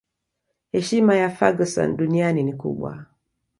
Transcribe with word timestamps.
heshima 0.71 1.15
ya 1.15 1.29
Ferguson 1.29 1.97
duniani 1.97 2.43
ni 2.43 2.53
kubwa 2.53 3.05